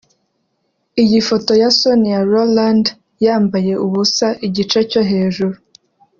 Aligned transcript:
Iyi 1.03 1.19
foto 1.27 1.51
ya 1.61 1.69
Sonia 1.79 2.19
Rolland 2.31 2.85
yambaye 3.25 3.73
ubusa 3.85 4.27
igice 4.47 4.79
cyo 4.91 5.01
hejuru 5.09 5.55